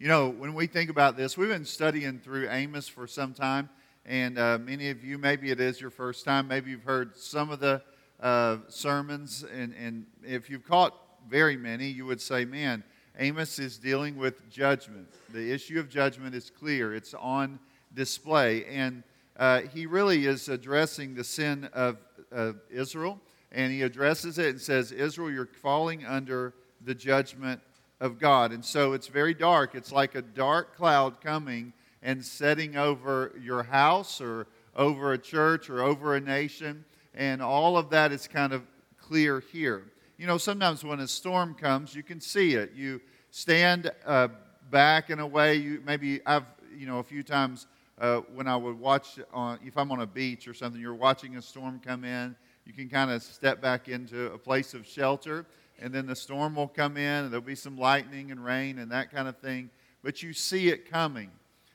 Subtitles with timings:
[0.00, 3.68] You know, when we think about this, we've been studying through Amos for some time,
[4.06, 7.50] and uh, many of you, maybe it is your first time, maybe you've heard some
[7.50, 7.82] of the
[8.20, 10.94] uh, sermons, and, and if you've caught
[11.28, 12.84] very many, you would say, man,
[13.18, 15.08] Amos is dealing with judgment.
[15.30, 17.58] The issue of judgment is clear, it's on
[17.92, 18.66] display.
[18.66, 19.02] And
[19.36, 21.96] uh, he really is addressing the sin of,
[22.30, 23.18] of Israel,
[23.50, 26.54] and he addresses it and says, Israel, you're falling under
[26.84, 27.60] the judgment
[28.00, 28.52] of God.
[28.52, 29.74] And so it's very dark.
[29.74, 35.68] It's like a dark cloud coming and setting over your house or over a church
[35.68, 36.84] or over a nation.
[37.14, 38.62] And all of that is kind of
[39.00, 39.84] clear here.
[40.16, 42.72] You know, sometimes when a storm comes, you can see it.
[42.74, 44.28] You stand uh,
[44.70, 45.56] back in a way.
[45.56, 46.44] You maybe I've
[46.76, 47.66] you know a few times
[48.00, 51.36] uh, when I would watch on if I'm on a beach or something, you're watching
[51.36, 52.36] a storm come in.
[52.64, 55.46] You can kind of step back into a place of shelter,
[55.80, 58.90] and then the storm will come in, and there'll be some lightning and rain and
[58.90, 59.70] that kind of thing.
[60.02, 61.30] But you see it coming.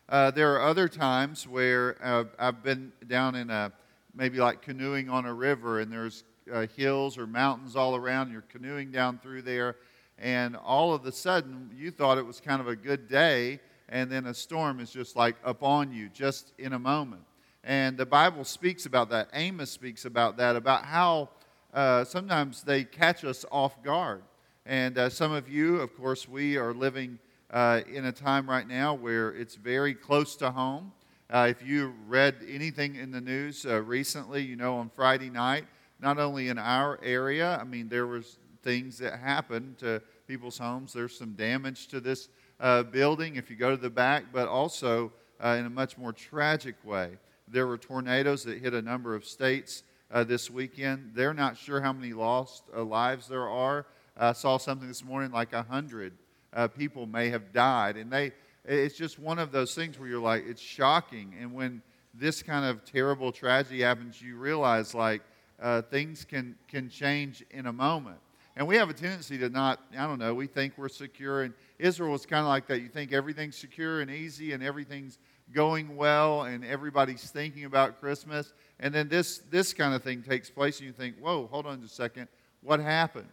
[0.10, 3.72] Uh, there are other times where uh, I've been down in a
[4.14, 8.24] maybe like canoeing on a river, and there's uh, hills or mountains all around.
[8.24, 9.78] And you're canoeing down through there,
[10.18, 14.12] and all of a sudden you thought it was kind of a good day, and
[14.12, 17.24] then a storm is just like upon you, just in a moment.
[17.64, 19.30] And the Bible speaks about that.
[19.34, 21.30] Amos speaks about that, about how
[21.74, 24.22] uh, sometimes they catch us off guard.
[24.66, 27.20] And uh, some of you, of course, we are living
[27.52, 30.92] uh, in a time right now where it's very close to home.
[31.30, 35.66] Uh, if you read anything in the news uh, recently, you know on Friday night,
[36.00, 40.94] not only in our area, I mean there was things that happened to people's homes.
[40.94, 42.30] There's some damage to this
[42.60, 45.12] uh, building if you go to the back, but also
[45.44, 47.18] in a much more tragic way.
[47.48, 49.84] There were tornadoes that hit a number of states
[50.14, 51.12] uh, this weekend.
[51.16, 53.86] They're not sure how many lost lives there are.
[54.16, 56.14] I saw something this morning like 100
[56.54, 57.98] uh, people may have died.
[57.98, 58.32] And they,
[58.64, 61.34] it's just one of those things where you're like, it's shocking.
[61.40, 61.82] And when
[62.14, 65.24] this kind of terrible tragedy happens, you realize like
[65.60, 68.18] uh, things can, can change in a moment.
[68.56, 71.42] And we have a tendency to not, I don't know, we think we're secure.
[71.42, 72.82] And Israel was kind of like that.
[72.82, 75.18] You think everything's secure and easy and everything's
[75.54, 78.54] going well and everybody's thinking about Christmas.
[78.80, 81.82] And then this, this kind of thing takes place and you think, whoa, hold on
[81.82, 82.28] just a second.
[82.62, 83.30] What happened?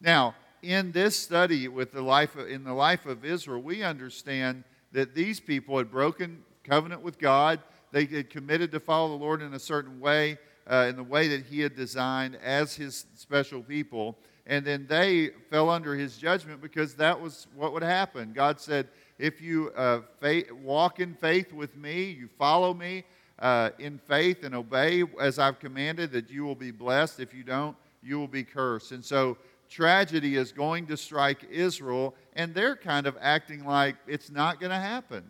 [0.00, 4.64] Now, in this study with the life of, in the life of Israel, we understand
[4.92, 7.60] that these people had broken covenant with God.
[7.90, 10.38] They had committed to follow the Lord in a certain way,
[10.70, 14.16] uh, in the way that He had designed as His special people.
[14.46, 18.32] And then they fell under His judgment because that was what would happen.
[18.32, 18.88] God said,
[19.18, 23.04] If you uh, faith, walk in faith with me, you follow me
[23.38, 27.20] uh, in faith and obey as I've commanded, that you will be blessed.
[27.20, 28.92] If you don't, you will be cursed.
[28.92, 29.36] And so
[29.68, 34.70] tragedy is going to strike Israel, and they're kind of acting like it's not going
[34.70, 35.24] to happen.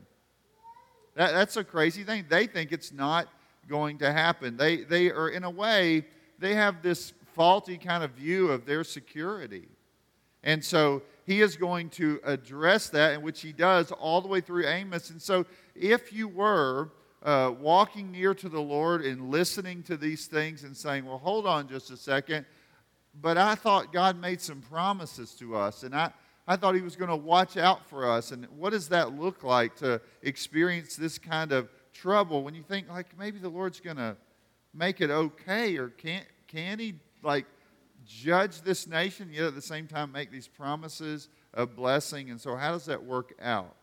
[1.15, 2.25] That, that's a crazy thing.
[2.29, 3.29] They think it's not
[3.69, 4.57] going to happen.
[4.57, 6.07] They, they are, in a way,
[6.39, 9.69] they have this faulty kind of view of their security.
[10.43, 14.41] And so he is going to address that, in which he does all the way
[14.41, 15.11] through Amos.
[15.11, 16.91] And so if you were
[17.25, 21.47] uh, walking near to the Lord and listening to these things and saying, well, hold
[21.47, 22.47] on just a second,
[23.21, 26.13] but I thought God made some promises to us, and I,
[26.47, 28.33] I thought He was going to watch out for us.
[28.33, 32.89] And what does that look like to experience this kind of trouble when you think,
[32.89, 34.17] like, maybe the Lord's going to
[34.75, 37.47] make it okay, or can, can He, like,
[38.05, 42.31] judge this nation, yet at the same time make these promises of blessing?
[42.31, 43.77] And so, how does that work out?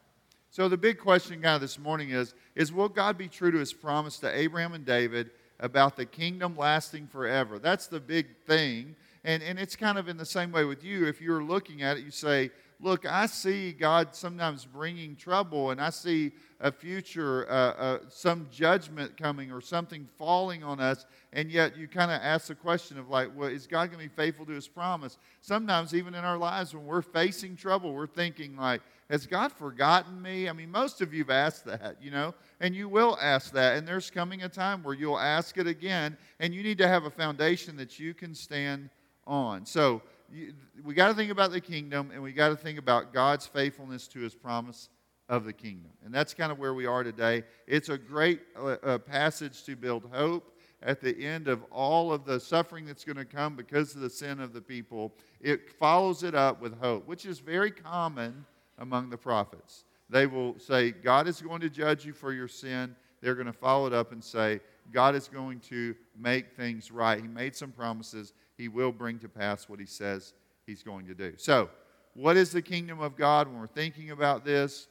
[0.52, 3.74] So, the big question, of, this morning is, is will God be true to His
[3.74, 7.60] promise to Abraham and David about the kingdom lasting forever?
[7.60, 11.06] That's the big thing and, and it's kind of in the same way with you.
[11.06, 12.52] If you're looking at it, you say,
[12.82, 18.48] Look, I see God sometimes bringing trouble, and I see a future, uh, uh, some
[18.50, 22.98] judgment coming or something falling on us, and yet you kind of ask the question
[22.98, 25.18] of, like, well, is God going to be faithful to his promise?
[25.42, 30.22] Sometimes, even in our lives, when we're facing trouble, we're thinking, like, has God forgotten
[30.22, 30.48] me?
[30.48, 33.78] I mean, most of you have asked that, you know, and you will ask that,
[33.78, 37.06] and there's coming a time where you'll ask it again, and you need to have
[37.06, 38.90] a foundation that you can stand
[39.26, 39.66] on.
[39.66, 40.02] So
[40.32, 40.54] you,
[40.84, 44.08] we got to think about the kingdom and we got to think about God's faithfulness
[44.10, 44.90] to his promise
[45.28, 45.92] of the kingdom.
[46.04, 47.44] And that's kind of where we are today.
[47.68, 52.26] It's a great uh, uh, passage to build hope at the end of all of
[52.26, 55.14] the suffering that's going to come because of the sin of the people.
[55.42, 58.46] It follows it up with hope, which is very common
[58.80, 59.86] among the prophets.
[60.10, 62.96] They will say, God is going to judge you for your sin.
[63.22, 64.60] They're going to follow it up and say,
[64.92, 67.22] God is going to make things right.
[67.22, 70.34] He made some promises he will bring to pass what he says
[70.66, 71.34] he's going to do.
[71.38, 71.70] So,
[72.16, 74.88] what is the kingdom of God when we're thinking about this?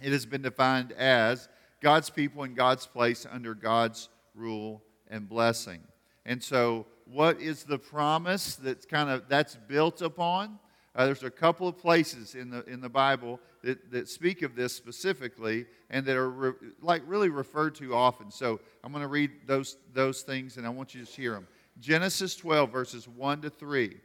[0.00, 1.48] it has been defined as
[1.80, 5.80] God's people in God's place under God's rule and blessing.
[6.24, 10.58] And so, what is the promise that's kind of that's built upon?
[10.94, 14.54] Uh, there's a couple of places in the in the Bible that, that speak of
[14.54, 16.52] this specifically and that are re,
[16.82, 18.30] like really referred to often.
[18.30, 21.46] So I'm going to read those those things and I want you to hear them.
[21.80, 23.96] Genesis 12 verses 1 to 3.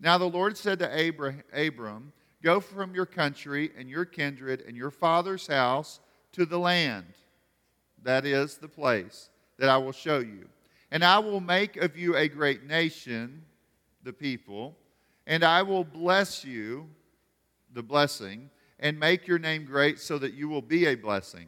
[0.00, 4.76] Now the Lord said to Abram, Abram, Go from your country and your kindred and
[4.76, 6.00] your father's house
[6.32, 7.06] to the land,
[8.02, 10.48] that is the place that I will show you.
[10.90, 13.44] And I will make of you a great nation,
[14.02, 14.76] the people,
[15.26, 16.88] and I will bless you,
[17.72, 21.46] the blessing, and make your name great so that you will be a blessing.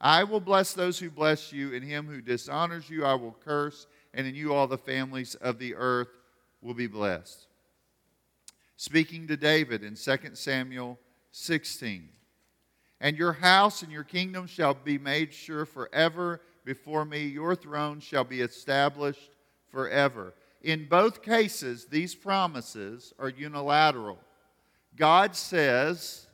[0.00, 3.86] I will bless those who bless you, and him who dishonors you I will curse,
[4.12, 6.08] and in you all the families of the earth
[6.60, 7.46] will be blessed
[8.76, 10.98] speaking to David in 2 Samuel
[11.30, 12.08] 16.
[13.00, 17.24] And your house and your kingdom shall be made sure forever before me.
[17.24, 19.30] Your throne shall be established
[19.70, 20.34] forever.
[20.64, 24.18] In both cases, these promises are unilateral.
[24.96, 26.26] God says,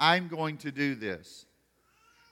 [0.00, 1.44] I'm going to do this.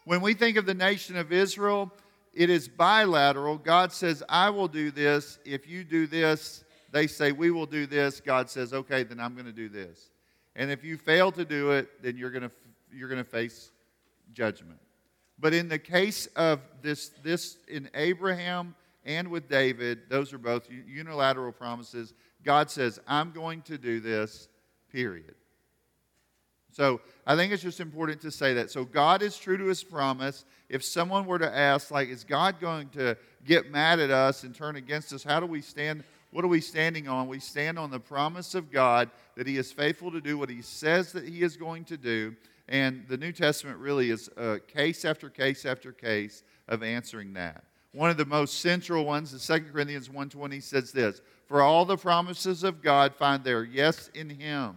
[0.07, 1.93] When we think of the nation of Israel,
[2.33, 3.59] it is bilateral.
[3.59, 5.39] God says, I will do this.
[5.45, 8.23] If you do this, they say, We will do this.
[8.23, 10.09] God says, Okay, then I'm going to do this.
[10.57, 12.51] And if you fail to do it, then you're going to,
[12.91, 13.71] you're going to face
[14.33, 14.79] judgment.
[15.39, 18.75] But in the case of this, this in Abraham
[19.05, 22.15] and with David, those are both unilateral promises.
[22.43, 24.49] God says, I'm going to do this,
[24.91, 25.35] period.
[26.73, 28.71] So I think it's just important to say that.
[28.71, 30.45] So God is true to his promise.
[30.69, 34.55] If someone were to ask, like, is God going to get mad at us and
[34.55, 35.23] turn against us?
[35.23, 36.03] How do we stand
[36.35, 37.29] what are we standing on?
[37.29, 40.63] We stand on the promise of God that He is faithful to do what He
[40.63, 42.35] says that He is going to do.
[42.69, 47.63] And the New Testament really is a case after case after case of answering that.
[47.95, 51.97] One of the most central ones the 2 Corinthians 1.20 says this, For all the
[51.97, 54.77] promises of God find their yes in Him.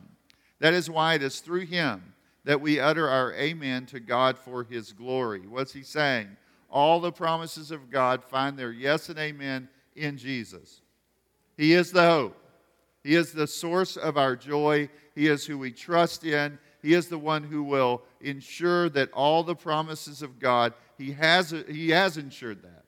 [0.60, 4.64] That is why it is through Him that we utter our amen to God for
[4.64, 5.48] His glory.
[5.48, 6.30] What's He saying?
[6.70, 10.82] All the promises of God find their yes and amen in Jesus.
[11.58, 12.38] He is the hope.
[13.04, 14.90] He is the source of our joy.
[15.16, 16.60] He is who we trust in.
[16.84, 21.54] He is the one who will ensure that all the promises of God, He has,
[21.68, 22.86] he has ensured that.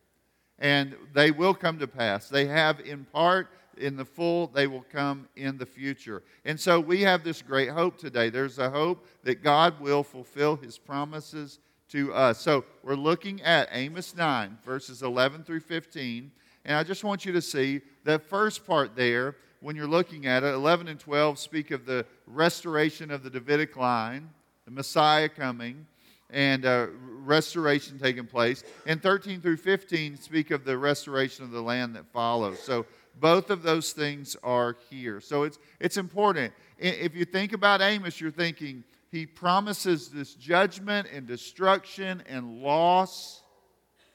[0.60, 2.30] And they will come to pass.
[2.30, 6.22] They have in part, in the full, they will come in the future.
[6.44, 8.30] And so we have this great hope today.
[8.30, 11.60] There's a hope that God will fulfill His promises
[11.90, 12.40] to us.
[12.40, 16.32] So we're looking at Amos 9, verses 11 through 15.
[16.66, 20.44] And I just want you to see that first part there, when you're looking at
[20.44, 24.30] it, 11 and 12 speak of the restoration of the Davidic line,
[24.66, 25.88] the Messiah coming,
[26.30, 26.88] and uh,
[27.24, 28.64] restoration taking place.
[28.86, 32.60] And 13 through 15 speak of the restoration of the land that follows.
[32.60, 32.86] So
[33.20, 35.20] both of those things are here.
[35.20, 36.54] So it's, it's important.
[36.78, 43.42] If you think about Amos, you're thinking he promises this judgment and destruction and loss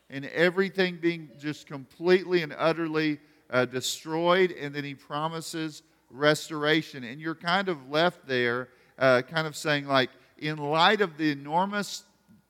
[0.08, 3.18] and everything being just completely and utterly
[3.50, 7.04] uh, destroyed, and then he promises restoration.
[7.04, 8.68] And you're kind of left there,
[8.98, 12.04] uh, kind of saying, like, in light of the enormous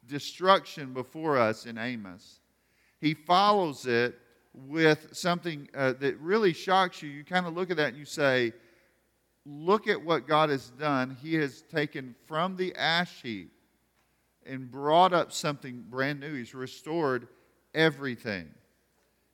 [0.06, 2.40] destruction before us in Amos,
[3.00, 4.18] he follows it
[4.54, 7.10] with something uh, that really shocks you.
[7.10, 8.52] You kind of look at that and you say,
[9.46, 11.18] Look at what God has done.
[11.22, 13.52] He has taken from the ash heap
[14.46, 16.32] and brought up something brand new.
[16.34, 17.28] He's restored
[17.74, 18.48] everything.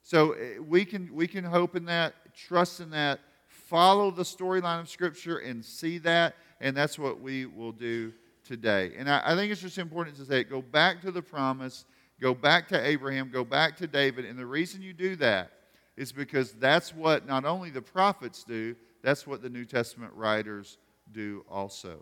[0.02, 4.80] So eh, we can, we can hope in that, trust in that, follow the storyline
[4.80, 8.12] of Scripture and see that, and that's what we will do
[8.50, 8.90] today.
[8.98, 11.84] And I, I think it's just important to say, go back to the promise,
[12.20, 15.52] go back to Abraham, go back to David, and the reason you do that
[15.96, 20.78] is because that's what not only the prophets do, that's what the New Testament writers
[21.12, 22.00] do also.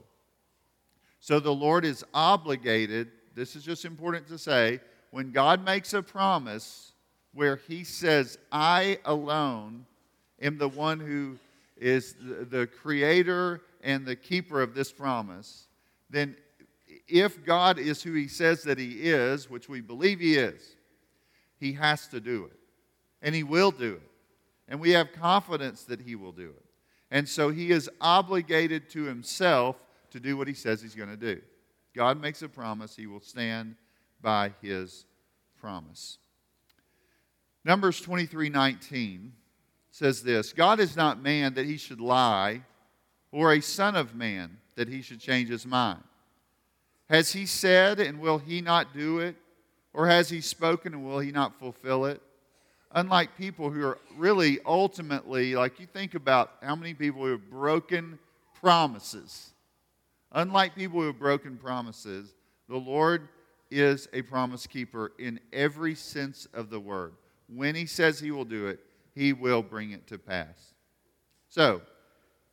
[1.21, 6.03] So the Lord is obligated, this is just important to say, when God makes a
[6.03, 6.93] promise
[7.35, 9.85] where he says, I alone
[10.41, 11.37] am the one who
[11.77, 15.68] is the creator and the keeper of this promise,
[16.11, 16.37] then
[17.07, 20.77] if God is who he says that he is, which we believe he is,
[21.59, 22.59] he has to do it.
[23.23, 24.11] And he will do it.
[24.69, 26.65] And we have confidence that he will do it.
[27.11, 29.77] And so he is obligated to himself
[30.11, 31.41] to do what he says he's going to do.
[31.97, 33.75] God makes a promise, he will stand
[34.21, 35.07] by his
[35.59, 36.19] promise.
[37.65, 39.33] Numbers 23 19
[39.91, 42.63] says this God is not man that he should lie,
[43.33, 45.99] or a son of man that he should change his mind.
[47.11, 49.35] Has he said, and will he not do it?
[49.93, 52.23] Or has he spoken, and will he not fulfill it?
[52.93, 57.51] Unlike people who are really ultimately, like you think about how many people who have
[57.51, 58.21] broken
[58.61, 59.51] promises.
[60.31, 62.35] Unlike people who have broken promises,
[62.69, 63.29] the Lord
[63.73, 67.15] is a promise keeper in every sense of the word.
[67.49, 68.79] When he says he will do it,
[69.13, 70.75] he will bring it to pass.
[71.49, 71.83] So,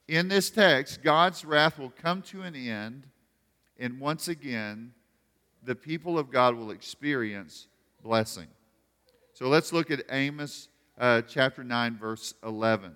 [0.08, 3.08] in this text, God's wrath will come to an end,
[3.80, 4.94] and once again,
[5.64, 7.68] the people of God will experience
[8.04, 8.48] blessing.
[9.34, 12.96] So let's look at Amos uh, chapter 9, verse 11.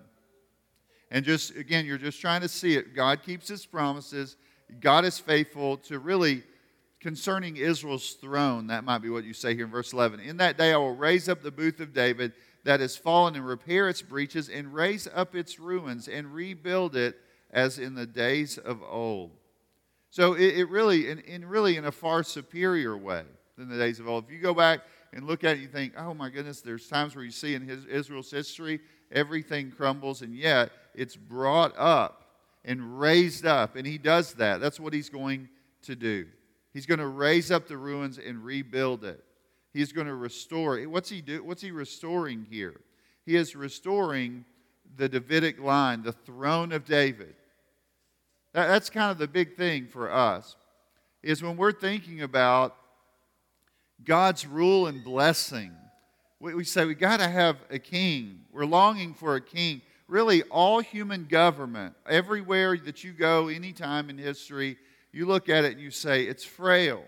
[1.12, 2.96] And just, again, you're just trying to see it.
[2.96, 4.38] God keeps his promises.
[4.80, 6.44] God is faithful to really
[7.00, 8.68] concerning Israel's throne.
[8.68, 10.20] That might be what you say here in verse 11.
[10.20, 13.46] In that day I will raise up the booth of David that has fallen and
[13.46, 17.18] repair its breaches and raise up its ruins and rebuild it
[17.52, 19.32] as in the days of old.
[20.10, 23.24] So it, it really, in, in, really in a far superior way
[23.58, 24.26] than the days of old.
[24.26, 24.82] If you go back
[25.14, 27.68] and look at it, you think, oh my goodness, there's times where you see in
[27.68, 28.80] his, Israel's history,
[29.12, 32.26] everything crumbles, and yet it's brought up
[32.66, 33.76] and raised up.
[33.76, 34.62] And he does that.
[34.62, 35.50] That's what he's going
[35.84, 36.28] to do.
[36.74, 39.24] He's going to raise up the ruins and rebuild it.
[39.74, 40.80] He's going to restore.
[40.82, 41.44] What's he do?
[41.44, 42.80] What's he restoring here?
[43.26, 44.46] He is restoring
[44.96, 47.36] the Davidic line, the throne of David.
[48.54, 50.56] That, that's kind of the big thing for us.
[51.22, 52.76] Is when we're thinking about
[54.04, 55.74] God's rule and blessing,
[56.40, 58.40] we, we say we got to have a king.
[58.52, 59.82] We're longing for a king.
[60.08, 64.78] Really, all human government, everywhere that you go, anytime in history,
[65.12, 67.04] you look at it and you say it's frail.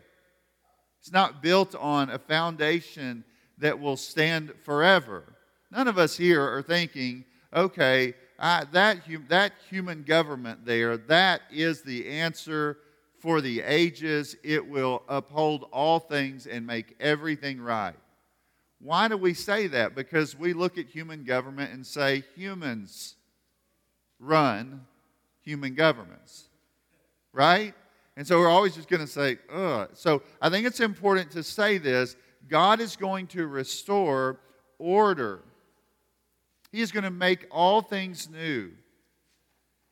[1.02, 3.24] It's not built on a foundation
[3.58, 5.34] that will stand forever.
[5.72, 11.82] None of us here are thinking, okay, I, that, that human government there, that is
[11.82, 12.78] the answer
[13.18, 14.36] for the ages.
[14.44, 17.96] It will uphold all things and make everything right.
[18.80, 19.96] Why do we say that?
[19.96, 23.16] Because we look at human government and say humans
[24.20, 24.86] run
[25.42, 26.46] human governments,
[27.34, 27.74] right?
[28.18, 29.90] And so we're always just going to say, ugh.
[29.94, 32.16] So I think it's important to say this
[32.48, 34.40] God is going to restore
[34.78, 35.44] order,
[36.72, 38.72] He is going to make all things new.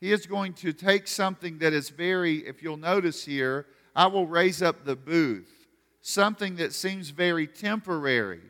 [0.00, 4.26] He is going to take something that is very, if you'll notice here, I will
[4.26, 5.68] raise up the booth,
[6.00, 8.40] something that seems very temporary,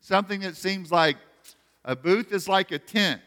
[0.00, 1.18] something that seems like
[1.84, 3.20] a booth is like a tent.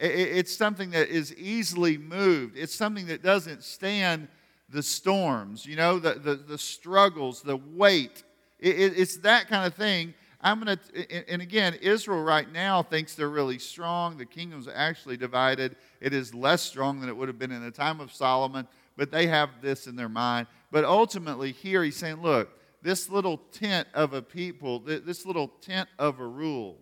[0.00, 2.56] It's something that is easily moved.
[2.56, 4.28] It's something that doesn't stand
[4.68, 8.22] the storms, you know, the, the, the struggles, the weight.
[8.58, 10.14] It, it, it's that kind of thing.
[10.40, 14.16] I'm going to, and again, Israel right now thinks they're really strong.
[14.16, 15.76] The kingdom's actually divided.
[16.00, 19.10] It is less strong than it would have been in the time of Solomon, but
[19.10, 20.46] they have this in their mind.
[20.70, 22.50] But ultimately, here he's saying, look,
[22.82, 26.78] this little tent of a people, this little tent of a rule,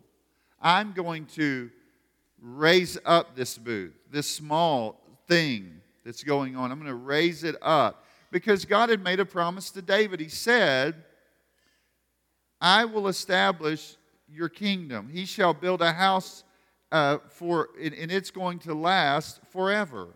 [0.60, 1.70] I'm going to
[2.42, 6.70] raise up this booth, this small thing that's going on.
[6.70, 8.04] I'm going to raise it up.
[8.30, 10.20] Because God had made a promise to David.
[10.20, 10.94] He said,
[12.60, 13.96] I will establish
[14.28, 15.08] your kingdom.
[15.08, 16.44] He shall build a house
[16.92, 20.08] uh, for, and, it's going to last forever.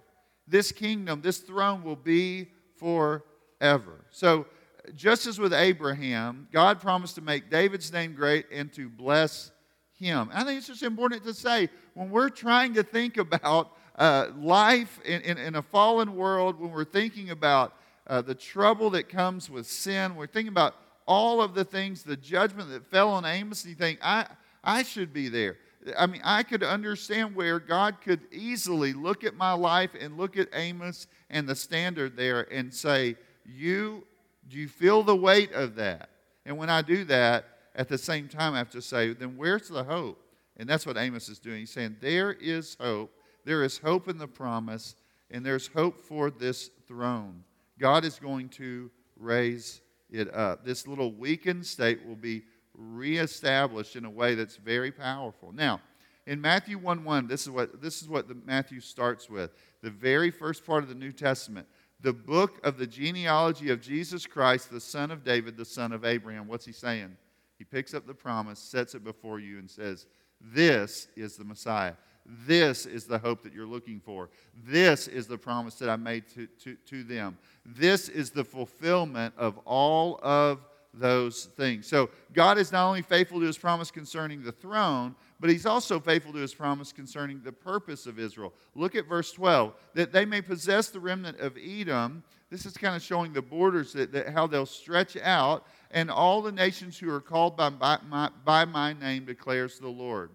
[0.47, 4.05] This kingdom, this throne will be forever.
[4.11, 4.47] So,
[4.95, 9.53] just as with Abraham, God promised to make David's name great and to bless
[9.93, 10.31] him.
[10.33, 15.01] I think it's just important to say when we're trying to think about uh, life
[15.05, 17.75] in, in, in, a fallen world, when we're thinking about
[18.07, 20.75] uh, the trouble that comes with sin, we're thinking about
[21.07, 24.27] all of the things, the judgment that fell on Amos, and you think, I,
[24.63, 25.57] I should be there.
[25.99, 30.37] I mean, I could understand where God could easily look at my life and look
[30.37, 33.17] at Amos and the standard there and say,
[33.47, 34.07] You,
[34.49, 36.11] do you feel the weight of that?
[36.45, 39.69] And when I do that, at the same time, I have to say, Then where's
[39.69, 40.23] the hope?
[40.59, 41.61] And that's what Amos is doing.
[41.61, 43.11] He's saying, There is hope
[43.45, 44.95] there is hope in the promise,
[45.31, 47.45] and there's hope for this throne.
[47.79, 49.81] God is going to raise
[50.11, 50.65] it up.
[50.65, 52.43] This little weakened state will be
[52.75, 55.53] reestablished in a way that's very powerful.
[55.53, 55.81] Now,
[56.27, 59.53] in Matthew 1 1, this is what, this is what the, Matthew starts with.
[59.83, 61.67] The very first part of the New Testament,
[62.01, 66.05] the book of the genealogy of Jesus Christ, the son of David, the son of
[66.05, 66.47] Abraham.
[66.47, 67.17] What's he saying?
[67.59, 70.07] He picks up the promise, sets it before you, and says,
[70.41, 71.95] This is the Messiah.
[72.27, 74.31] This is the hope that you're looking for.
[74.65, 77.39] This is the promise that I made to, to, to them.
[77.65, 80.61] This is the fulfillment of all of
[80.93, 81.87] those things.
[81.87, 86.00] So God is not only faithful to his promise concerning the throne, but he's also
[86.00, 88.53] faithful to his promise concerning the purpose of Israel.
[88.75, 92.97] Look at verse 12 that they may possess the remnant of Edom, this is kind
[92.97, 97.09] of showing the borders that, that how they'll stretch out, and all the nations who
[97.09, 100.31] are called by, by, my, by my name declares the Lord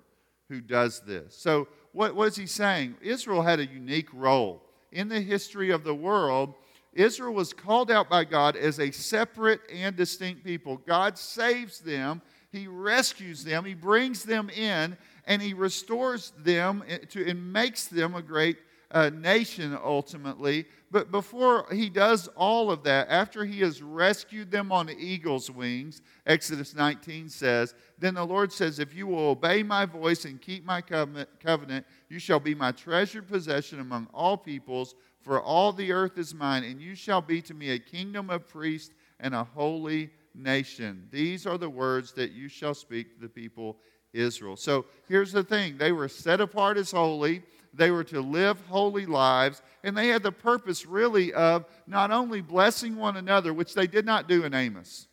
[0.50, 1.36] who does this.
[1.36, 2.96] So, what was he saying?
[3.02, 4.62] Israel had a unique role.
[4.92, 6.54] In the history of the world,
[6.94, 10.78] Israel was called out by God as a separate and distinct people.
[10.78, 12.22] God saves them,
[12.52, 18.16] He rescues them, He brings them in, and He restores them to, and makes them
[18.16, 18.58] a great
[18.96, 20.66] uh, nation ultimately.
[20.90, 26.02] But before he does all of that, after he has rescued them on eagle's wings,
[26.26, 30.64] Exodus 19 says, Then the Lord says, If you will obey my voice and keep
[30.66, 36.18] my covenant, you shall be my treasured possession among all peoples, for all the earth
[36.18, 40.10] is mine, and you shall be to me a kingdom of priests and a holy
[40.34, 41.10] nation.
[41.12, 43.78] These are the words that you shall speak to the people
[44.14, 44.56] Israel.
[44.56, 47.44] So here's the thing they were set apart as holy.
[47.76, 52.42] They were to live holy lives, and they had the purpose really of not only
[52.42, 55.08] blessing one another, which they did not do in Amos,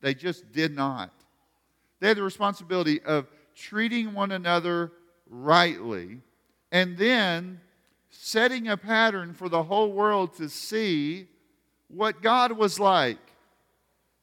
[0.00, 1.10] they just did not.
[2.00, 4.92] They had the responsibility of treating one another
[5.28, 6.20] rightly,
[6.72, 7.60] and then
[8.10, 11.28] setting a pattern for the whole world to see
[11.88, 13.18] what God was like.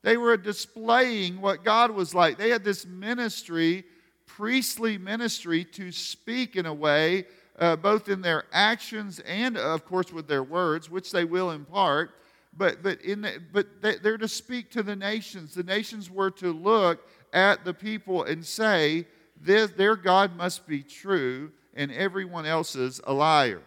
[0.03, 2.37] They were displaying what God was like.
[2.37, 3.83] They had this ministry,
[4.25, 7.25] priestly ministry, to speak in a way
[7.57, 12.11] uh, both in their actions and, of course, with their words, which they will impart.
[12.55, 15.53] But, but, in the, but they, they're to speak to the nations.
[15.53, 19.05] The nations were to look at the people and say,
[19.39, 23.61] this, their God must be true and everyone else's a liar.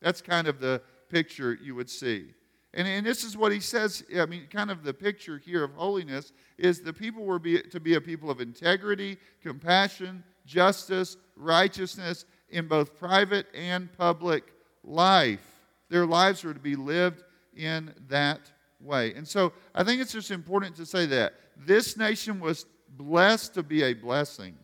[0.00, 0.80] That's kind of the
[1.10, 2.26] picture you would see.
[2.72, 4.04] And, and this is what he says.
[4.18, 7.80] I mean, kind of the picture here of holiness is the people were be, to
[7.80, 14.44] be a people of integrity, compassion, justice, righteousness, in both private and public
[14.84, 15.40] life.
[15.88, 17.22] Their lives are to be lived
[17.54, 18.40] in that
[18.80, 19.14] way.
[19.14, 21.34] And so I think it's just important to say that.
[21.56, 24.56] This nation was blessed to be a blessing.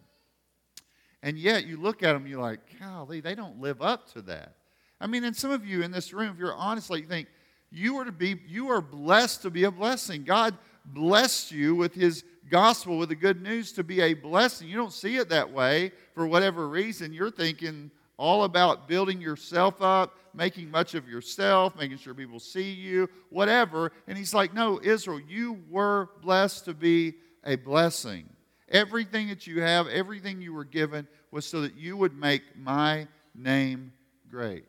[1.23, 4.55] And yet you look at them, you're like, golly, they don't live up to that.
[5.01, 7.29] I mean, and some of you in this room, if you're honest, like you think,
[7.71, 10.25] you are to be, you are blessed to be a blessing.
[10.25, 14.69] God blessed you with his gospel, with the good news to be a blessing.
[14.69, 17.13] You don't see it that way for whatever reason.
[17.13, 22.71] You're thinking all about building yourself up, making much of yourself, making sure people see
[22.71, 23.91] you, whatever.
[24.07, 28.29] And he's like, No, Israel, you were blessed to be a blessing.
[28.69, 33.09] Everything that you have, everything you were given was so that you would make my
[33.35, 33.93] name
[34.31, 34.67] great.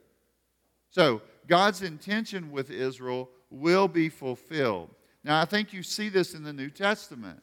[0.90, 4.90] So, God's intention with Israel will be fulfilled.
[5.24, 7.43] Now, I think you see this in the New Testament.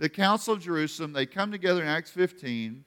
[0.00, 2.86] The Council of Jerusalem, they come together in Acts 15,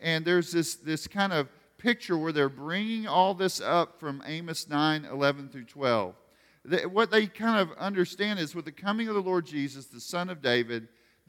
[0.00, 4.66] and there's this, this kind of picture where they're bringing all this up from Amos
[4.66, 6.14] 9 11 through 12.
[6.90, 10.30] what they kind of understand is with the coming of the Lord Jesus, the Son
[10.30, 10.88] of David,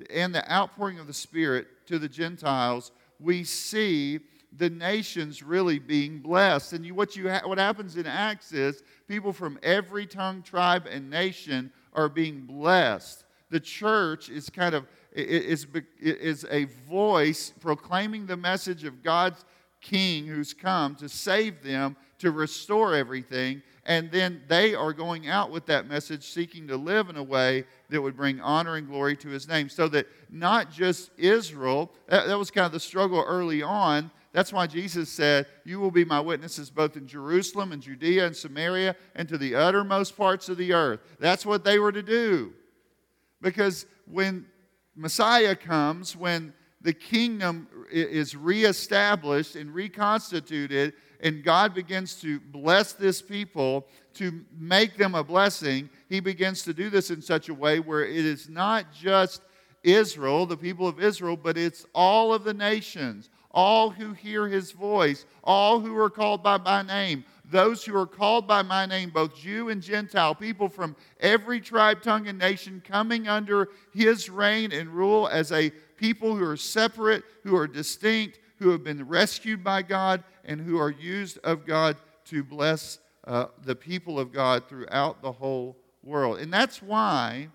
[0.10, 4.22] and the outpouring of the Spirit to the Gentiles, we see
[4.56, 6.72] the nations really being blessed.
[6.72, 10.88] And you, what, you ha- what happens in Acts is people from every tongue, tribe,
[10.90, 13.26] and nation are being blessed.
[13.50, 15.68] The church is kind of is,
[16.00, 19.46] is a voice proclaiming the message of God's
[19.82, 25.52] King who's come to save them, to restore everything, and then they are going out
[25.52, 29.16] with that message, seeking to live in a way that would bring honor and glory
[29.18, 29.70] to his name.
[29.70, 34.52] So that not just Israel, that, that was kind of the struggle early on, that's
[34.52, 38.96] why Jesus said, You will be my witnesses both in Jerusalem and Judea and Samaria
[39.16, 41.00] and to the uttermost parts of the earth.
[41.20, 42.54] That's what they were to do.
[43.42, 44.46] Because when
[44.96, 53.22] Messiah comes, when the kingdom is reestablished and reconstituted, and God begins to bless this
[53.22, 57.80] people to make them a blessing, He begins to do this in such a way
[57.80, 59.42] where it is not just
[59.84, 64.72] Israel, the people of Israel, but it's all of the nations all who hear his
[64.72, 69.10] voice, all who are called by my name, those who are called by my name,
[69.10, 74.72] both Jew and Gentile, people from every tribe, tongue, and nation coming under his reign
[74.72, 79.64] and rule as a people who are separate, who are distinct, who have been rescued
[79.64, 84.68] by God, and who are used of God to bless uh, the people of God
[84.68, 86.40] throughout the whole world.
[86.40, 87.50] And that's why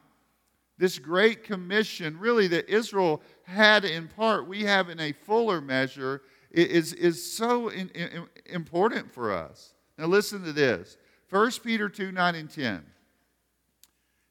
[0.78, 6.22] this great commission, really, that Israel had in part, we have in a fuller measure,
[6.50, 9.74] is, is so in, in, important for us.
[10.00, 10.96] Now, listen to this
[11.28, 12.82] 1 Peter 2 9 and 10.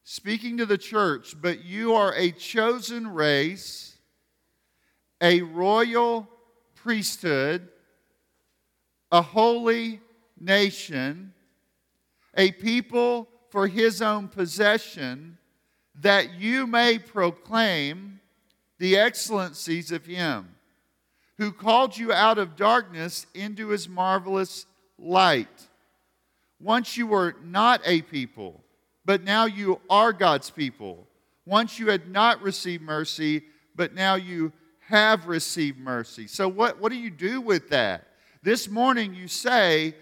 [0.04, 3.96] Speaking to the church, but you are a chosen race,
[5.22, 6.28] a royal
[6.74, 7.70] priesthood,
[9.12, 10.02] a holy
[10.40, 11.34] nation,
[12.36, 15.38] a people for his own possession,
[16.02, 18.20] that you may proclaim
[18.80, 20.56] the excellencies of him
[21.38, 24.66] who called you out of darkness into his marvelous
[25.02, 25.48] light.
[26.60, 28.64] Once you were not a people,
[29.06, 31.08] but now you are God's people.
[31.46, 33.44] Once you had not received mercy,
[33.76, 34.52] but now you
[34.88, 36.28] have received mercy.
[36.28, 38.08] So, what, what do you do with that?
[38.44, 39.96] This morning you say,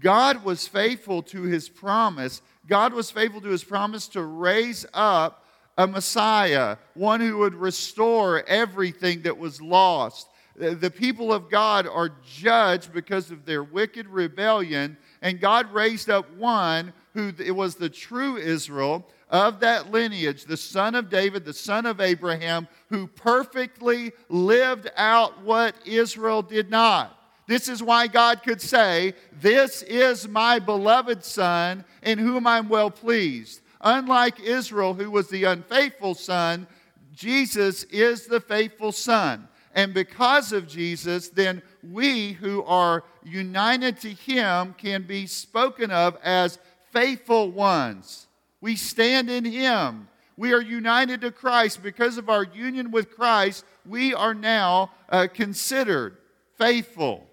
[0.00, 2.42] God was faithful to his promise.
[2.66, 5.44] God was faithful to his promise to raise up
[5.76, 10.28] a Messiah, one who would restore everything that was lost.
[10.60, 16.10] Uh, the people of God are judged because of their wicked rebellion, and God raised
[16.10, 21.44] up one who it was the true Israel of that lineage, the son of David,
[21.44, 27.18] the son of Abraham, who perfectly lived out what Israel did not.
[27.46, 32.90] This is why God could say, This is my beloved Son, in whom I'm well
[32.90, 33.60] pleased.
[33.80, 36.66] Unlike Israel, who was the unfaithful son,
[37.12, 39.46] Jesus is the faithful Son.
[39.74, 46.16] And because of Jesus, then we who are united to Him can be spoken of
[46.22, 46.58] as
[46.92, 48.28] faithful ones.
[48.60, 50.08] We stand in Him.
[50.36, 51.82] We are united to Christ.
[51.82, 56.16] Because of our union with Christ, we are now uh, considered
[56.56, 57.26] faithful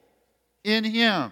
[0.63, 1.31] in Him.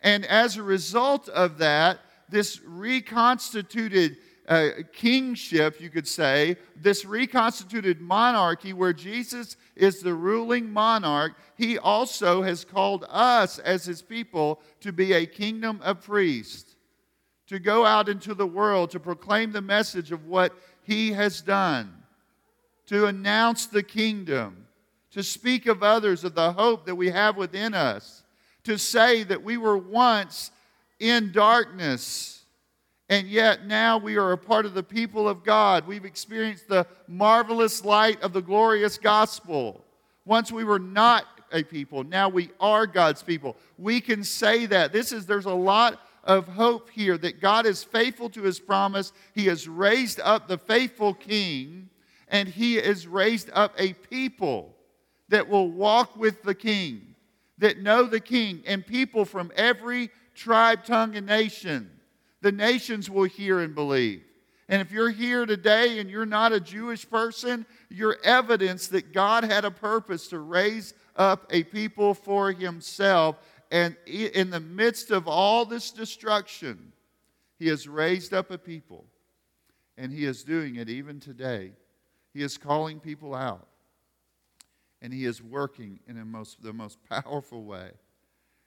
[0.00, 4.16] And as a result of that, this reconstituted
[4.48, 11.78] uh, kingship, you could say, this reconstituted monarchy where Jesus is the ruling monarch, he
[11.78, 16.76] also has called us as his people to be a kingdom of priests,
[17.46, 20.52] to go out into the world to proclaim the message of what
[20.82, 21.92] he has done,
[22.86, 24.66] to announce the kingdom,
[25.10, 28.24] to speak of others of the hope that we have within us
[28.64, 30.50] to say that we were once
[30.98, 32.33] in darkness,
[33.08, 35.86] and yet now we are a part of the people of God.
[35.86, 39.84] We've experienced the marvelous light of the glorious gospel.
[40.24, 43.56] Once we were not a people, now we are God's people.
[43.78, 44.92] We can say that.
[44.92, 49.12] This is there's a lot of hope here that God is faithful to his promise.
[49.34, 51.90] He has raised up the faithful king,
[52.28, 54.74] and he has raised up a people
[55.28, 57.14] that will walk with the king
[57.58, 61.90] that know the king, and people from every tribe, tongue, and nation.
[62.44, 64.22] The nations will hear and believe.
[64.68, 69.44] And if you're here today and you're not a Jewish person, you're evidence that God
[69.44, 73.36] had a purpose to raise up a people for himself.
[73.70, 76.92] And in the midst of all this destruction,
[77.58, 79.06] he has raised up a people.
[79.96, 81.72] And he is doing it even today.
[82.34, 83.66] He is calling people out
[85.00, 87.90] and He is working in most, the most powerful way.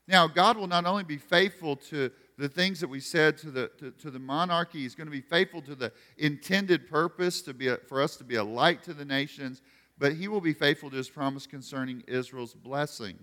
[0.08, 3.72] Now, God will not only be faithful to the things that we said to the,
[3.80, 7.68] to, to the monarchy, He's going to be faithful to the intended purpose to be
[7.68, 9.62] a, for us to be a light to the nations,
[9.98, 13.18] but He will be faithful to His promise concerning Israel's blessing.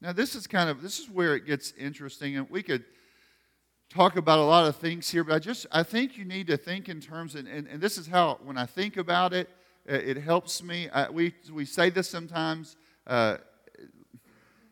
[0.00, 2.84] Now, this is kind of this is where it gets interesting, and we could
[3.90, 6.56] talk about a lot of things here, but I just I think you need to
[6.56, 9.48] think in terms, and, and, and this is how when I think about it,
[9.86, 10.88] it helps me.
[10.90, 12.76] I, we, we say this sometimes.
[13.06, 13.38] Uh,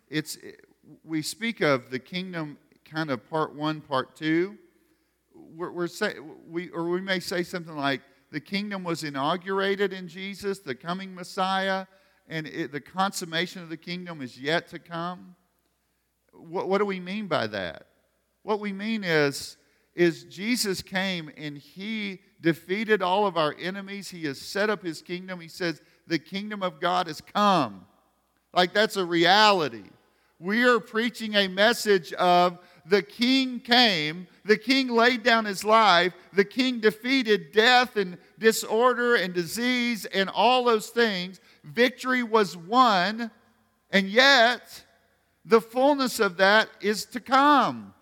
[0.09, 0.37] it's,
[1.03, 2.59] we speak of the kingdom
[2.91, 4.57] kind of part one, part two.
[5.35, 6.15] We're, we're say,
[6.49, 8.01] we, or we may say something like,
[8.33, 11.87] the kingdom was inaugurated in Jesus, the coming Messiah,
[12.29, 15.37] and it, the consummation of the kingdom is yet to come.
[16.33, 17.87] What, what do we mean by that?
[18.43, 19.57] What we mean is,
[19.95, 24.11] is Jesus came and he defeated all of our enemies.
[24.11, 25.41] He has set up his kingdom.
[25.41, 27.87] He says, The kingdom of God has come.
[28.53, 29.85] Like that's a reality.
[30.39, 36.13] We are preaching a message of the king came, the king laid down his life,
[36.33, 41.41] the king defeated death and disorder and disease and all those things.
[41.65, 43.31] Victory was won,
[43.91, 44.85] and yet
[45.45, 47.93] the fullness of that is to come.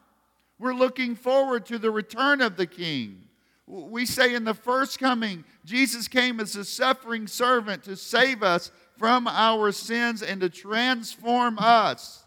[0.59, 3.23] We're looking forward to the return of the king.
[3.67, 8.71] We say in the first coming, Jesus came as a suffering servant to save us
[8.99, 12.25] from our sins and to transform us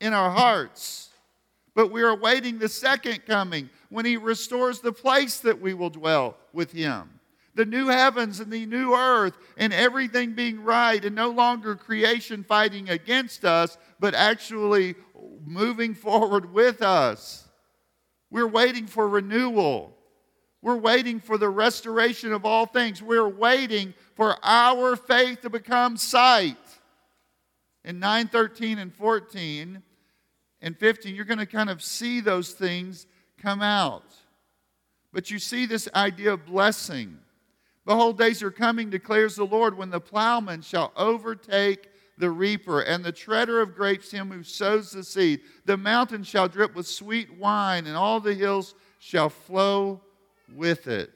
[0.00, 1.09] in our hearts.
[1.74, 5.90] But we are awaiting the second coming when he restores the place that we will
[5.90, 7.20] dwell with him.
[7.54, 12.44] The new heavens and the new earth, and everything being right, and no longer creation
[12.44, 14.94] fighting against us, but actually
[15.44, 17.48] moving forward with us.
[18.30, 19.96] We're waiting for renewal.
[20.62, 23.02] We're waiting for the restoration of all things.
[23.02, 26.56] We're waiting for our faith to become sight.
[27.84, 29.82] In 9, 13, and 14
[30.62, 33.06] and 15, you're going to kind of see those things
[33.38, 34.04] come out.
[35.12, 37.18] But you see this idea of blessing.
[37.86, 43.02] Behold, days are coming, declares the Lord, when the plowman shall overtake the reaper, and
[43.02, 45.40] the treader of grapes him who sows the seed.
[45.64, 50.02] The mountain shall drip with sweet wine, and all the hills shall flow
[50.54, 51.10] with it.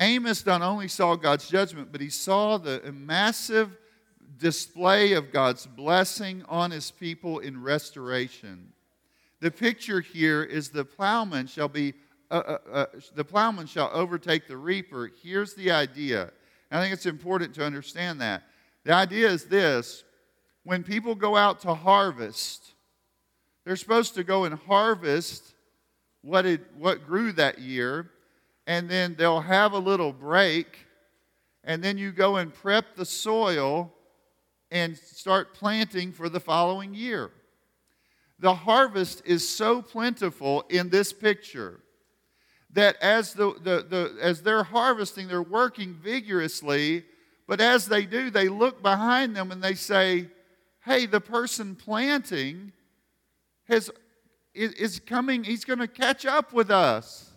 [0.00, 3.76] Amos not only saw God's judgment, but he saw the massive
[4.40, 8.72] display of God's blessing on his people in restoration.
[9.40, 11.94] The picture here is the plowman shall be
[12.30, 15.10] uh, uh, uh, the plowman shall overtake the reaper.
[15.20, 16.30] Here's the idea.
[16.70, 18.44] I think it's important to understand that.
[18.84, 20.04] The idea is this
[20.62, 22.74] when people go out to harvest,
[23.64, 25.54] they're supposed to go and harvest
[26.22, 28.10] what, it, what grew that year,
[28.66, 30.86] and then they'll have a little break,
[31.64, 33.92] and then you go and prep the soil
[34.70, 37.30] and start planting for the following year.
[38.38, 41.80] The harvest is so plentiful in this picture
[42.72, 47.04] that as, the, the, the, as they're harvesting, they're working vigorously,
[47.46, 50.28] but as they do, they look behind them and they say,
[50.82, 52.72] Hey, the person planting
[53.68, 53.90] has,
[54.54, 57.30] is coming, he's going to catch up with us.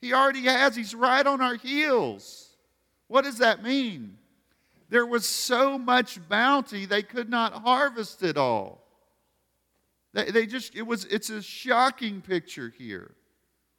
[0.00, 2.50] He already has, he's right on our heels.
[3.08, 4.18] What does that mean?
[4.88, 8.82] There was so much bounty, they could not harvest it all.
[10.12, 13.16] They, they just, it was, it's a shocking picture here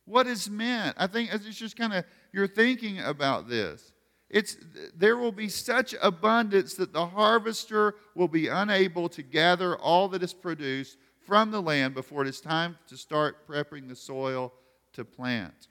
[0.07, 0.95] what is meant.
[0.97, 3.91] I think it's just kind of you're thinking about this.
[4.29, 4.57] It's
[4.95, 10.23] there will be such abundance that the harvester will be unable to gather all that
[10.23, 14.53] is produced from the land before it is time to start prepping the soil
[14.93, 15.67] to plant.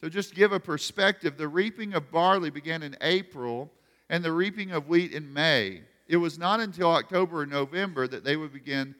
[0.00, 3.70] So just give a perspective, the reaping of barley began in April
[4.08, 5.82] and the reaping of wheat in May.
[6.06, 8.94] It was not until October or November that they would begin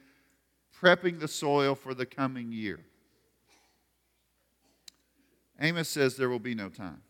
[0.79, 2.79] prepping the soil for the coming year.
[5.59, 7.01] Amos says there will be no time.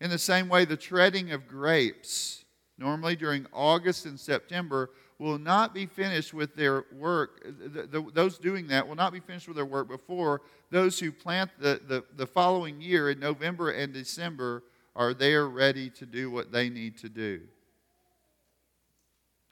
[0.00, 2.44] In the same way, the treading of grapes,
[2.76, 7.42] normally during August and September, will not be finished with their work.
[7.44, 11.10] The, the, those doing that will not be finished with their work before those who
[11.12, 14.62] plant the, the, the following year in November and December
[14.96, 17.42] are there ready to do what they need to do.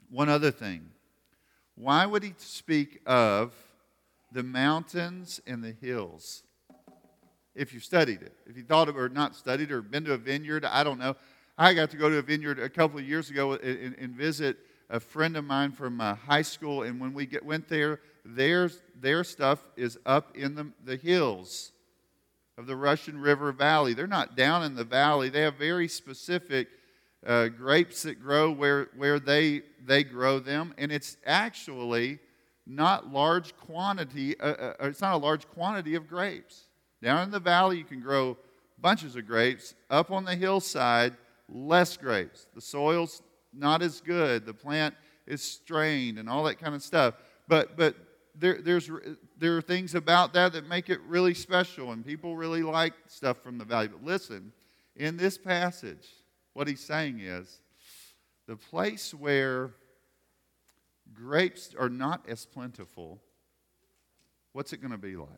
[0.09, 0.89] One other thing.
[1.75, 3.53] Why would he speak of
[4.31, 6.43] the mountains and the hills?
[7.55, 8.33] if you studied it.
[8.45, 11.15] If you thought of or not studied or been to a vineyard, I don't know.
[11.57, 14.57] I got to go to a vineyard a couple of years ago and, and visit
[14.89, 18.69] a friend of mine from uh, high school, and when we get, went there, their,
[18.99, 21.71] their stuff is up in the, the hills
[22.57, 23.93] of the Russian River Valley.
[23.93, 25.29] They're not down in the valley.
[25.29, 26.67] They have very specific
[27.25, 32.19] uh, grapes that grow where, where they, they grow them, and it's actually
[32.65, 34.39] not large quantity.
[34.39, 36.69] Uh, uh, it's not a large quantity of grapes.
[37.01, 38.37] Down in the valley, you can grow
[38.79, 39.75] bunches of grapes.
[39.89, 41.15] Up on the hillside,
[41.49, 42.47] less grapes.
[42.55, 43.21] The soil's
[43.53, 44.45] not as good.
[44.45, 44.95] The plant
[45.27, 47.15] is strained and all that kind of stuff.
[47.47, 47.95] But, but
[48.37, 48.89] there, there's,
[49.37, 53.41] there are things about that that make it really special, and people really like stuff
[53.41, 53.87] from the valley.
[53.87, 54.51] But listen,
[54.95, 56.07] in this passage,
[56.53, 57.59] what he's saying is
[58.47, 59.71] the place where
[61.13, 63.21] grapes are not as plentiful,
[64.53, 65.29] what's it going to be like?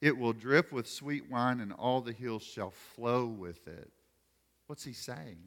[0.00, 3.90] It will drip with sweet wine, and all the hills shall flow with it.
[4.66, 5.38] What's he saying?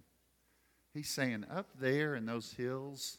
[0.94, 3.18] He's saying, up there in those hills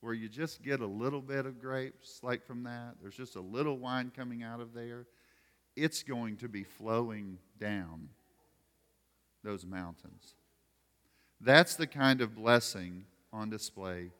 [0.00, 3.40] where you just get a little bit of grapes, like from that, there's just a
[3.40, 5.06] little wine coming out of there,
[5.76, 8.08] it's going to be flowing down
[9.42, 10.34] those mountains.
[11.40, 14.10] That's the kind of blessing on display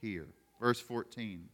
[0.00, 0.28] here.
[0.60, 1.48] Verse 14.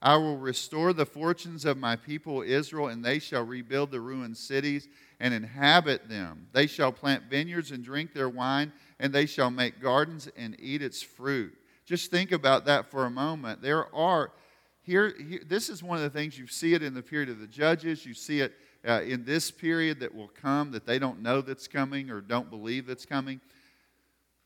[0.00, 4.36] I will restore the fortunes of my people Israel, and they shall rebuild the ruined
[4.36, 6.48] cities and inhabit them.
[6.52, 10.82] They shall plant vineyards and drink their wine, and they shall make gardens and eat
[10.82, 11.54] its fruit.
[11.86, 13.62] Just think about that for a moment.
[13.62, 14.32] There are,
[14.82, 17.38] here, here this is one of the things you see it in the period of
[17.38, 18.52] the judges, you see it
[18.86, 22.50] uh, in this period that will come that they don't know that's coming or don't
[22.50, 23.40] believe that's coming.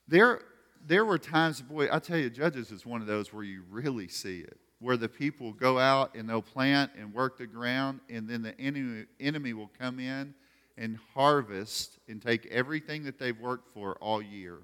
[0.07, 0.43] There,
[0.87, 4.09] there were times, boy, I tell you, Judges is one of those where you really
[4.09, 8.29] see it where the people go out and they'll plant and work the ground, and
[8.29, 10.35] then the enemy, enemy will come in
[10.79, 14.59] and harvest and take everything that they've worked for all year.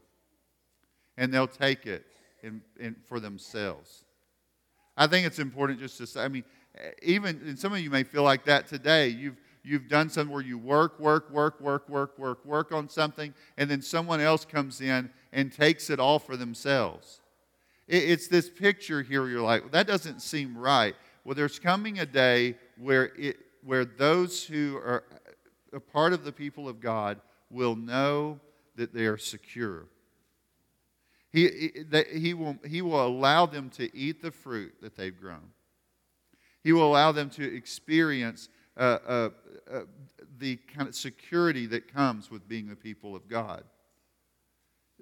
[1.19, 2.07] And they'll take it
[2.43, 4.05] in, in, for themselves.
[4.97, 6.45] I think it's important just to say, I mean,
[6.77, 9.09] eh, even, and some of you may feel like that today.
[9.09, 13.35] You've, you've done something where you work, work, work, work, work, work, work on something,
[13.57, 17.21] and then someone else comes in and takes it all for themselves.
[17.89, 20.97] It's this picture here, you're like, well, that doesn't seem right.
[21.25, 26.25] Well, there's coming a day where, it, where those who are eh, a part of
[26.25, 27.21] the people of God
[27.51, 28.41] will know
[28.77, 29.87] that they are secure.
[31.37, 31.71] He,
[32.15, 35.51] he, will, he will allow them to eat the fruit that they've grown.
[36.65, 39.31] He will allow them to experience uh, uh,
[39.71, 39.81] uh,
[40.39, 43.65] the kind of security that comes with being the people of God.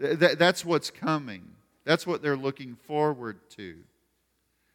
[0.00, 1.54] Th- that's what's coming.
[1.84, 3.76] That's what they're looking forward to.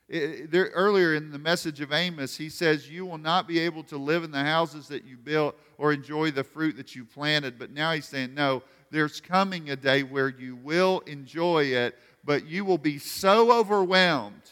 [0.08, 3.84] It, there, earlier in the message of Amos, he says, You will not be able
[3.84, 7.60] to live in the houses that you built or enjoy the fruit that you planted.
[7.60, 12.48] But now he's saying, No, there's coming a day where you will enjoy it, but
[12.48, 14.52] you will be so overwhelmed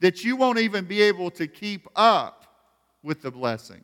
[0.00, 2.46] that you won't even be able to keep up
[3.02, 3.82] with the blessing.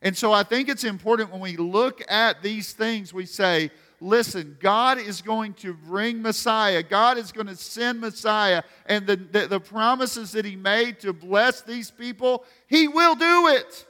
[0.00, 4.56] And so I think it's important when we look at these things, we say, listen,
[4.60, 6.82] God is going to bring Messiah.
[6.82, 8.62] God is going to send Messiah.
[8.86, 13.46] And the, the, the, promises that He made to bless these people, He will do
[13.48, 13.86] it.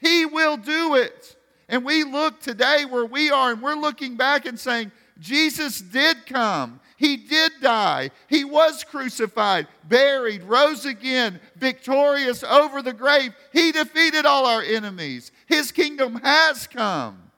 [0.00, 1.36] He will do it.
[1.68, 6.26] And we look today where we are and we're looking back and saying, Jesus did
[6.26, 6.80] come.
[6.96, 8.10] He did die.
[8.28, 13.34] He was crucified, buried, rose again, victorious over the grave.
[13.52, 15.32] He defeated all our enemies.
[15.46, 17.30] His kingdom has come,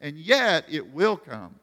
[0.00, 1.54] and yet it will come.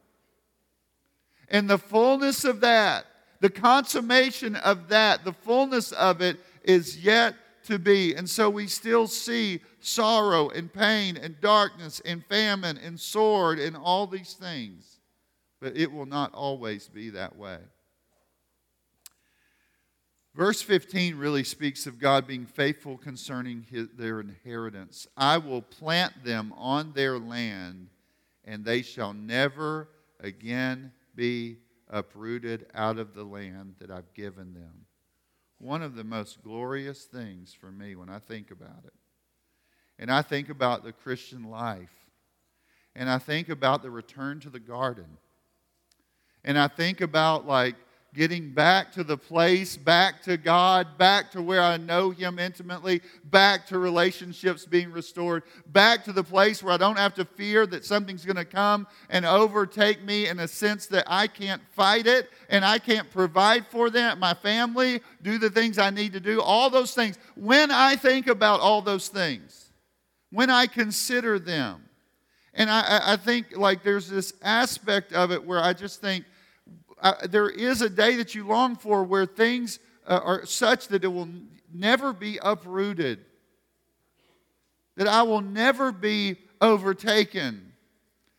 [1.49, 3.05] And the fullness of that,
[3.41, 7.35] the consummation of that, the fullness of it is yet
[7.71, 8.13] to be.
[8.15, 13.75] And so we still see sorrow and pain and darkness and famine and sword and
[13.75, 14.99] all these things.
[15.59, 17.57] But it will not always be that way.
[20.33, 25.05] Verse 15 really speaks of God being faithful concerning his, their inheritance.
[25.17, 27.89] I will plant them on their land,
[28.45, 29.89] and they shall never
[30.21, 31.57] again be
[31.89, 34.85] uprooted out of the land that I've given them.
[35.61, 38.93] One of the most glorious things for me when I think about it.
[39.99, 41.93] And I think about the Christian life.
[42.95, 45.17] And I think about the return to the garden.
[46.43, 47.75] And I think about like
[48.13, 53.01] getting back to the place, back to God, back to where I know Him intimately,
[53.25, 57.65] back to relationships being restored, back to the place where I don't have to fear
[57.67, 62.05] that something's going to come and overtake me in a sense that I can't fight
[62.05, 66.19] it and I can't provide for them, my family, do the things I need to
[66.19, 67.17] do, all those things.
[67.35, 69.69] When I think about all those things,
[70.31, 71.83] when I consider them,
[72.53, 76.25] and I, I think like there's this aspect of it where I just think,
[77.01, 81.03] uh, there is a day that you long for where things uh, are such that
[81.03, 81.29] it will
[81.73, 83.19] never be uprooted,
[84.95, 87.73] that I will never be overtaken,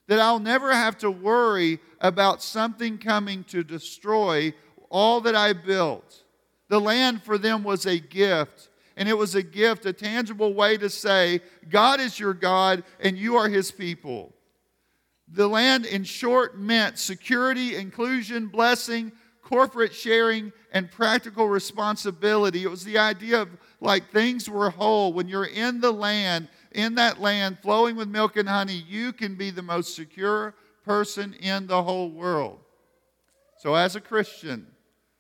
[0.06, 4.54] that I'll never have to worry about something coming to destroy
[4.90, 6.22] all that I built.
[6.68, 8.68] The land for them was a gift.
[8.96, 13.16] And it was a gift, a tangible way to say, God is your God and
[13.16, 14.34] you are his people.
[15.34, 22.64] The land, in short, meant security, inclusion, blessing, corporate sharing, and practical responsibility.
[22.64, 23.48] It was the idea of
[23.80, 25.12] like things were whole.
[25.12, 29.34] When you're in the land, in that land flowing with milk and honey, you can
[29.34, 32.58] be the most secure person in the whole world.
[33.58, 34.66] So, as a Christian,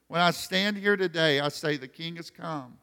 [0.08, 2.76] when I stand here today, I say, The King has come.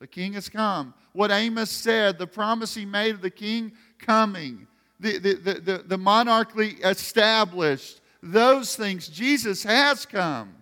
[0.00, 0.92] The King has come.
[1.12, 4.66] What Amos said, the promise he made of the King coming
[5.02, 9.08] the, the, the, the, monarchically established, those things.
[9.08, 10.54] Jesus has come.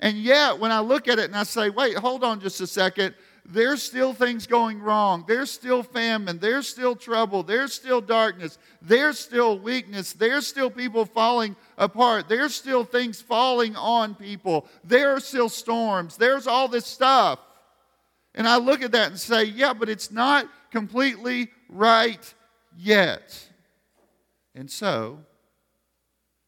[0.00, 2.66] And yet, when I look at it and I say, wait, hold on just a
[2.66, 3.14] second,
[3.44, 5.24] there's still things going wrong.
[5.26, 6.38] There's still famine.
[6.38, 7.42] There's still trouble.
[7.42, 8.58] There's still darkness.
[8.82, 10.12] There's still weakness.
[10.12, 12.28] There's still people falling apart.
[12.28, 14.66] There's still things falling on people.
[14.84, 16.16] There are still storms.
[16.16, 17.38] There's all this stuff.
[18.34, 22.34] And I look at that and say, yeah, but it's not completely right
[22.76, 23.48] yet.
[24.58, 25.20] And so,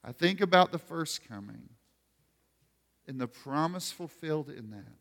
[0.02, 1.68] I think about the first coming
[3.06, 4.96] and the promise fulfilled in that.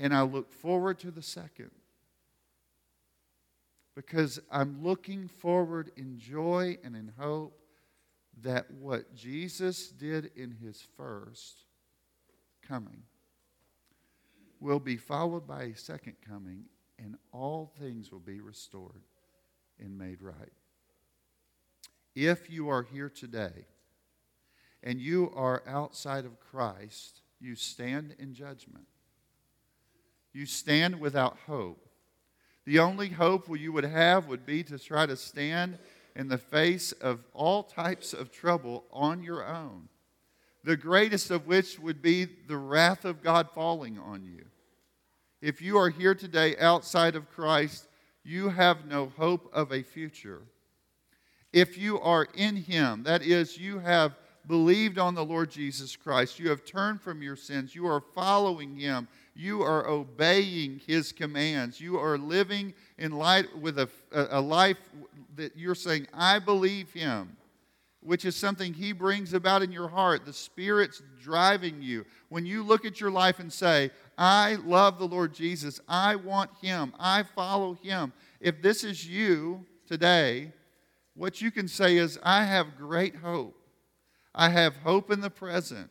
[0.00, 1.70] And I look forward to the second
[3.94, 7.60] because I'm looking forward in joy and in hope
[8.40, 11.66] that what Jesus did in his first
[12.66, 13.02] coming
[14.60, 16.64] will be followed by a second coming,
[16.98, 19.02] and all things will be restored
[19.78, 20.52] and made right
[22.14, 23.66] if you are here today
[24.82, 28.86] and you are outside of Christ, you stand in judgment.
[30.32, 31.86] You stand without hope.
[32.64, 35.78] The only hope you would have would be to try to stand
[36.16, 39.88] in the face of all types of trouble on your own.
[40.62, 44.46] The greatest of which would be the wrath of God falling on you.
[45.42, 47.86] If you are here today outside of Christ,
[48.22, 50.42] you have no hope of a future.
[51.54, 54.16] If you are in Him, that is, you have
[54.48, 58.76] believed on the Lord Jesus Christ, you have turned from your sins, you are following
[58.76, 64.78] Him, you are obeying His commands, you are living in light with a, a life
[65.36, 67.36] that you're saying, I believe Him
[68.00, 70.26] which is something He brings about in your heart.
[70.26, 72.04] The Spirit's driving you.
[72.28, 76.50] When you look at your life and say, I love the Lord Jesus, I want
[76.60, 78.12] Him, I follow Him.
[78.40, 80.52] If this is you today,
[81.14, 83.56] what you can say is, I have great hope.
[84.34, 85.90] I have hope in the present,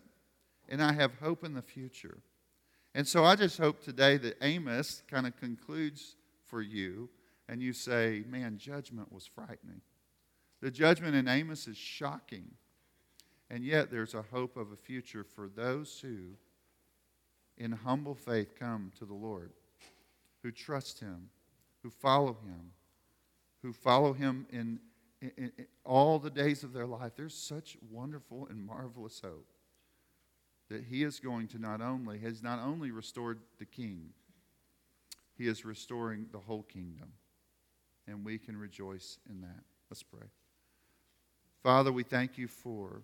[0.67, 2.17] and I have hope in the future.
[2.93, 6.15] And so I just hope today that Amos kind of concludes
[6.45, 7.09] for you,
[7.47, 9.81] and you say, Man, judgment was frightening.
[10.61, 12.51] The judgment in Amos is shocking.
[13.49, 16.37] And yet there's a hope of a future for those who,
[17.57, 19.51] in humble faith, come to the Lord,
[20.41, 21.29] who trust Him,
[21.83, 22.71] who follow Him,
[23.61, 24.79] who follow Him in,
[25.23, 27.13] in, in all the days of their life.
[27.15, 29.47] There's such wonderful and marvelous hope
[30.69, 34.09] that He is going to not only, has not only restored the king,
[35.37, 37.13] He is restoring the whole kingdom.
[38.07, 39.63] And we can rejoice in that.
[39.89, 40.27] Let's pray.
[41.61, 43.03] Father, we thank you for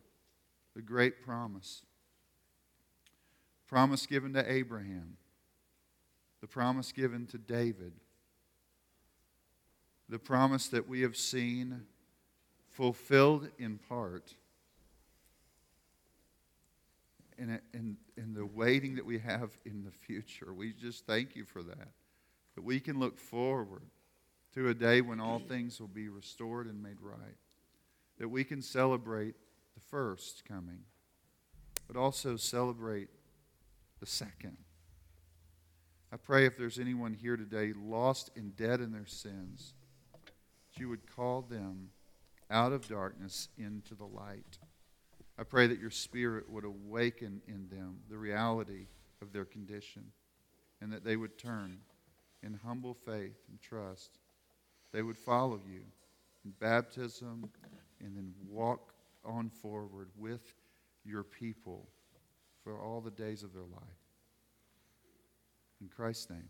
[0.76, 1.84] the great promise.
[3.68, 5.16] Promise given to Abraham,
[6.42, 7.94] the promise given to David,
[10.10, 11.84] the promise that we have seen
[12.72, 14.34] fulfilled in part,
[17.38, 20.54] and, and, and the waiting that we have in the future.
[20.54, 21.88] We just thank you for that.
[22.56, 23.84] That we can look forward
[24.54, 27.38] to a day when all things will be restored and made right
[28.20, 29.36] that we can celebrate
[29.74, 30.82] the first coming,
[31.88, 33.08] but also celebrate
[34.00, 34.58] the second.
[36.12, 39.74] I pray if there's anyone here today lost and dead in their sins,
[40.24, 41.90] that you would call them
[42.50, 44.58] out of darkness into the light.
[45.38, 48.88] I pray that your spirit would awaken in them the reality
[49.22, 50.12] of their condition
[50.82, 51.80] and that they would turn
[52.44, 54.20] in humble faith and trust.
[54.92, 55.82] They would follow you
[56.46, 57.50] in baptism
[58.00, 58.94] and then walk
[59.26, 60.54] on forward with
[61.06, 61.88] your people
[62.64, 64.00] for all the days of their life.
[65.82, 66.50] In Christ's name,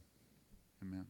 [0.81, 1.05] amen.